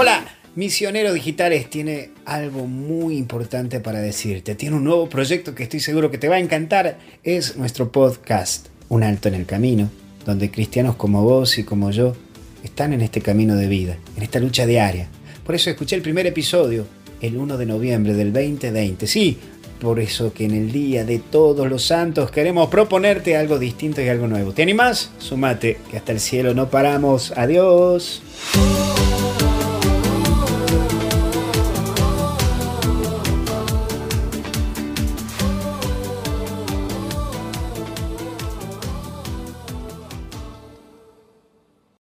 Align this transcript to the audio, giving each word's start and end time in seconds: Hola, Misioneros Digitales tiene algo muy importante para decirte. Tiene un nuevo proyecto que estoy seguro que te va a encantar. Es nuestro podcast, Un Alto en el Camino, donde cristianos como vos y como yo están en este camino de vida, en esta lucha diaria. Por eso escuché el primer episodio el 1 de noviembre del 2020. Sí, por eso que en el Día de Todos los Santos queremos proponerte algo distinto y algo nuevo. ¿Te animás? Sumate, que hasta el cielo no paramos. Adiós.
Hola, 0.00 0.24
Misioneros 0.54 1.12
Digitales 1.12 1.68
tiene 1.68 2.10
algo 2.24 2.68
muy 2.68 3.16
importante 3.16 3.80
para 3.80 3.98
decirte. 3.98 4.54
Tiene 4.54 4.76
un 4.76 4.84
nuevo 4.84 5.08
proyecto 5.08 5.56
que 5.56 5.64
estoy 5.64 5.80
seguro 5.80 6.08
que 6.08 6.18
te 6.18 6.28
va 6.28 6.36
a 6.36 6.38
encantar. 6.38 7.00
Es 7.24 7.56
nuestro 7.56 7.90
podcast, 7.90 8.68
Un 8.88 9.02
Alto 9.02 9.26
en 9.26 9.34
el 9.34 9.44
Camino, 9.44 9.90
donde 10.24 10.52
cristianos 10.52 10.94
como 10.94 11.24
vos 11.24 11.58
y 11.58 11.64
como 11.64 11.90
yo 11.90 12.14
están 12.62 12.92
en 12.92 13.00
este 13.00 13.20
camino 13.20 13.56
de 13.56 13.66
vida, 13.66 13.98
en 14.16 14.22
esta 14.22 14.38
lucha 14.38 14.66
diaria. 14.66 15.08
Por 15.44 15.56
eso 15.56 15.68
escuché 15.68 15.96
el 15.96 16.02
primer 16.02 16.28
episodio 16.28 16.86
el 17.20 17.36
1 17.36 17.56
de 17.56 17.66
noviembre 17.66 18.14
del 18.14 18.32
2020. 18.32 19.04
Sí, 19.08 19.36
por 19.80 19.98
eso 19.98 20.32
que 20.32 20.44
en 20.44 20.52
el 20.52 20.70
Día 20.70 21.04
de 21.04 21.18
Todos 21.18 21.68
los 21.68 21.84
Santos 21.84 22.30
queremos 22.30 22.68
proponerte 22.68 23.36
algo 23.36 23.58
distinto 23.58 24.00
y 24.00 24.08
algo 24.08 24.28
nuevo. 24.28 24.52
¿Te 24.52 24.62
animás? 24.62 25.10
Sumate, 25.18 25.78
que 25.90 25.96
hasta 25.96 26.12
el 26.12 26.20
cielo 26.20 26.54
no 26.54 26.70
paramos. 26.70 27.32
Adiós. 27.32 28.22